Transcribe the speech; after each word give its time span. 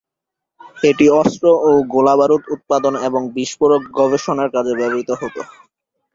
এটি 0.83 1.05
অস্ত্র 1.19 1.45
ও 1.61 1.89
গোলাবারুদ 1.93 2.43
উৎপাদন 2.55 2.93
এবং 3.07 3.21
বিস্ফোরক 3.35 3.81
গবেষণার 3.97 4.49
কাজে 4.55 4.73
ব্যবহৃত 4.79 5.09
হত। 5.21 5.35